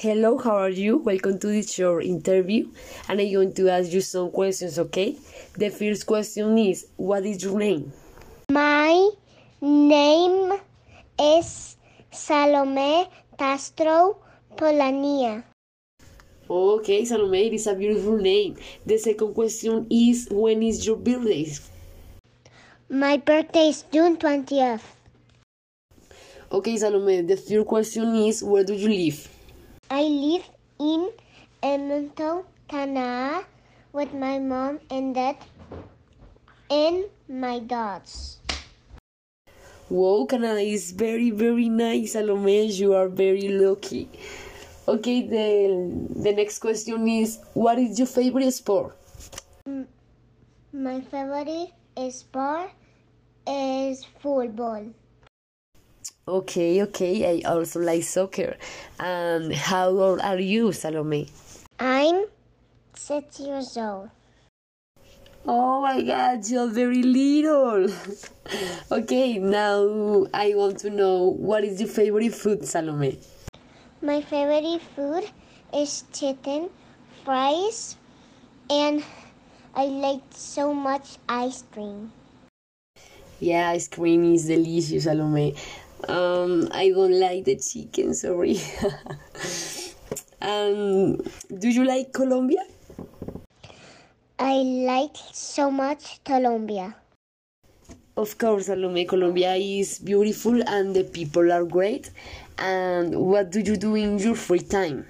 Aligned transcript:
Hello, 0.00 0.38
how 0.38 0.54
are 0.54 0.70
you? 0.70 0.98
Welcome 0.98 1.40
to 1.40 1.48
this 1.48 1.74
short 1.74 2.04
interview, 2.04 2.68
and 3.08 3.20
I'm 3.20 3.32
going 3.32 3.52
to 3.54 3.68
ask 3.68 3.90
you 3.90 4.00
some 4.00 4.30
questions, 4.30 4.78
okay? 4.78 5.18
The 5.54 5.70
first 5.70 6.06
question 6.06 6.56
is 6.56 6.86
What 6.94 7.26
is 7.26 7.42
your 7.42 7.58
name? 7.58 7.90
My 8.48 9.10
name 9.60 10.52
is 11.18 11.76
Salome 12.12 13.08
Castro 13.36 14.18
Polania. 14.56 15.42
Okay, 16.48 17.04
Salome, 17.04 17.48
it 17.48 17.54
is 17.54 17.66
a 17.66 17.74
beautiful 17.74 18.18
name. 18.18 18.54
The 18.86 18.98
second 18.98 19.34
question 19.34 19.88
is 19.90 20.28
When 20.30 20.62
is 20.62 20.86
your 20.86 20.94
birthday? 20.94 21.50
My 22.88 23.16
birthday 23.16 23.70
is 23.70 23.82
June 23.90 24.16
20th. 24.16 24.86
Okay, 26.52 26.76
Salome, 26.76 27.22
the 27.22 27.34
third 27.34 27.66
question 27.66 28.14
is 28.14 28.44
Where 28.44 28.62
do 28.62 28.74
you 28.74 28.90
live? 28.90 29.37
I 29.90 30.02
live 30.02 30.44
in 30.78 31.10
Edmonton, 31.62 32.42
Canada 32.68 33.46
with 33.90 34.12
my 34.12 34.38
mom 34.38 34.80
and 34.90 35.14
dad 35.14 35.36
and 36.70 37.04
my 37.26 37.60
dogs. 37.60 38.36
Wow, 39.88 40.26
Canada 40.28 40.60
is 40.60 40.92
very, 40.92 41.30
very 41.30 41.70
nice, 41.70 42.12
Salome. 42.12 42.66
You 42.66 42.92
are 42.92 43.08
very 43.08 43.48
lucky. 43.48 44.10
Okay, 44.86 45.22
the, 45.22 46.20
the 46.20 46.32
next 46.32 46.58
question 46.58 47.08
is 47.08 47.38
What 47.54 47.78
is 47.78 47.98
your 47.98 48.08
favorite 48.08 48.52
sport? 48.52 48.94
My 50.70 51.00
favorite 51.00 51.72
sport 52.10 52.72
is 53.46 54.04
football. 54.20 54.84
Okay, 56.28 56.82
okay, 56.82 57.40
I 57.40 57.48
also 57.48 57.80
like 57.80 58.02
soccer. 58.02 58.58
And 59.00 59.50
how 59.54 59.88
old 59.88 60.20
are 60.20 60.38
you, 60.38 60.72
Salome? 60.72 61.26
I'm 61.80 62.26
six 62.92 63.40
years 63.40 63.74
old. 63.78 64.10
Oh 65.46 65.80
my 65.80 66.02
god, 66.02 66.46
you're 66.46 66.68
very 66.68 67.02
little. 67.02 67.88
okay, 68.92 69.38
now 69.38 70.26
I 70.34 70.52
want 70.52 70.80
to 70.80 70.90
know 70.90 71.32
what 71.32 71.64
is 71.64 71.80
your 71.80 71.88
favorite 71.88 72.34
food, 72.34 72.68
Salome? 72.68 73.18
My 74.02 74.20
favorite 74.20 74.82
food 74.94 75.24
is 75.72 76.04
chicken, 76.12 76.68
fries, 77.24 77.96
and 78.68 79.02
I 79.74 79.86
like 79.86 80.28
so 80.28 80.74
much 80.74 81.16
ice 81.26 81.64
cream. 81.72 82.12
Yeah, 83.40 83.70
ice 83.70 83.88
cream 83.88 84.34
is 84.34 84.44
delicious, 84.46 85.04
Salome. 85.04 85.54
Um, 86.06 86.68
I 86.70 86.90
don't 86.90 87.18
like 87.18 87.44
the 87.44 87.56
chicken, 87.56 88.14
sorry. 88.14 88.60
um, 90.42 91.16
do 91.58 91.68
you 91.68 91.84
like 91.84 92.12
Colombia? 92.12 92.62
I 94.38 94.54
like 94.62 95.16
so 95.32 95.70
much 95.70 96.22
Colombia. 96.22 96.94
Of 98.16 98.38
course, 98.38 98.66
Salome, 98.66 99.04
Colombia 99.04 99.54
is 99.54 99.98
beautiful 99.98 100.62
and 100.68 100.94
the 100.94 101.04
people 101.04 101.52
are 101.52 101.64
great. 101.64 102.10
And 102.58 103.14
what 103.14 103.50
do 103.50 103.60
you 103.60 103.76
do 103.76 103.94
in 103.94 104.18
your 104.18 104.34
free 104.34 104.60
time? 104.60 105.06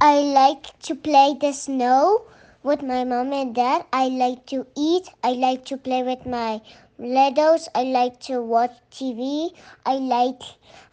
I 0.00 0.18
like 0.20 0.78
to 0.80 0.94
play 0.94 1.36
the 1.40 1.52
snow 1.52 2.22
with 2.62 2.82
my 2.82 3.04
mom 3.04 3.32
and 3.32 3.54
dad. 3.54 3.84
I 3.92 4.08
like 4.08 4.46
to 4.46 4.66
eat. 4.76 5.08
I 5.24 5.32
like 5.32 5.64
to 5.66 5.76
play 5.76 6.02
with 6.02 6.26
my 6.26 6.60
Legos. 6.98 7.68
I 7.74 7.84
like 7.84 8.20
to 8.20 8.42
watch 8.42 8.72
TV. 8.90 9.54
I 9.86 9.94
like 9.94 10.42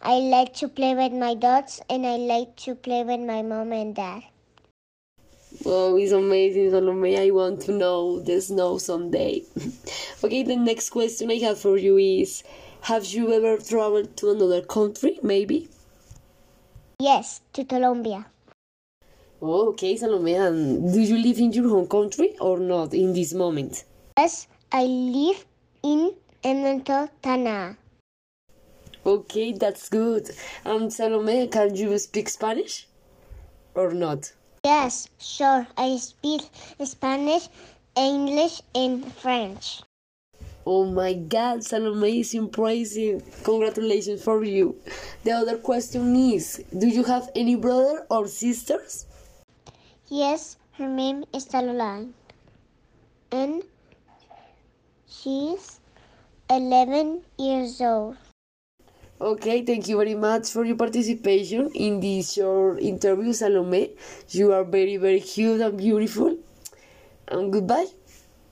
I 0.00 0.14
like 0.20 0.54
to 0.54 0.68
play 0.68 0.94
with 0.94 1.12
my 1.12 1.34
dogs 1.34 1.80
and 1.90 2.06
I 2.06 2.16
like 2.16 2.56
to 2.64 2.74
play 2.74 3.04
with 3.04 3.20
my 3.20 3.42
mom 3.42 3.72
and 3.72 3.94
dad. 3.94 4.22
Wow, 5.64 5.96
it's 5.96 6.12
amazing, 6.12 6.70
Salome. 6.70 7.18
I 7.18 7.30
want 7.30 7.62
to 7.62 7.72
know 7.72 8.20
the 8.20 8.40
snow 8.40 8.78
someday. 8.78 9.42
okay, 10.24 10.42
the 10.42 10.56
next 10.56 10.90
question 10.90 11.30
I 11.30 11.38
have 11.38 11.58
for 11.58 11.76
you 11.76 11.98
is 11.98 12.44
Have 12.82 13.04
you 13.06 13.32
ever 13.32 13.58
traveled 13.58 14.16
to 14.18 14.30
another 14.30 14.62
country, 14.62 15.18
maybe? 15.22 15.68
Yes, 17.00 17.40
to 17.52 17.64
Colombia. 17.64 18.26
Oh, 19.40 19.68
okay, 19.68 19.96
Salome. 19.96 20.34
And 20.34 20.92
do 20.92 21.00
you 21.00 21.16
live 21.16 21.38
in 21.38 21.52
your 21.52 21.68
home 21.68 21.86
country 21.86 22.34
or 22.40 22.58
not 22.58 22.92
in 22.92 23.12
this 23.12 23.32
moment? 23.32 23.84
Yes, 24.16 24.48
I 24.72 24.82
live 24.84 25.46
in 25.84 26.12
Edmonton, 26.42 27.08
Canada. 27.22 27.76
Okay, 29.06 29.52
that's 29.52 29.88
good. 29.88 30.28
Um, 30.64 30.90
Salome, 30.90 31.46
can 31.46 31.74
you 31.76 31.96
speak 31.98 32.28
Spanish 32.28 32.88
or 33.74 33.92
not? 33.92 34.32
Yes, 34.64 35.08
sure. 35.20 35.66
I 35.76 35.96
speak 35.98 36.42
Spanish, 36.84 37.48
English, 37.96 38.60
and 38.74 39.06
French. 39.14 39.82
Oh 40.66 40.84
my 40.84 41.14
god, 41.14 41.62
Salome 41.62 42.20
is 42.20 42.34
impressive. 42.34 43.22
Congratulations 43.44 44.22
for 44.22 44.42
you. 44.42 44.76
The 45.22 45.30
other 45.30 45.58
question 45.58 46.14
is 46.16 46.62
Do 46.76 46.88
you 46.88 47.04
have 47.04 47.30
any 47.36 47.54
brother 47.54 48.04
or 48.10 48.26
sisters? 48.26 49.06
Yes, 50.10 50.56
her 50.72 50.88
name 50.88 51.24
is 51.34 51.44
Caroline. 51.44 52.14
And 53.30 53.62
she's 55.06 55.80
11 56.50 57.22
years 57.38 57.80
old. 57.80 58.16
Okay, 59.20 59.64
thank 59.64 59.88
you 59.88 59.96
very 59.96 60.14
much 60.14 60.50
for 60.50 60.64
your 60.64 60.76
participation 60.76 61.70
in 61.74 62.00
this 62.00 62.32
short 62.32 62.78
interview, 62.80 63.32
Salome. 63.32 63.96
You 64.30 64.52
are 64.52 64.64
very, 64.64 64.96
very 64.96 65.20
cute 65.20 65.60
and 65.60 65.76
beautiful. 65.76 66.38
And 67.28 67.52
goodbye. 67.52 67.86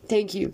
Thank 0.09 0.35
you. 0.35 0.53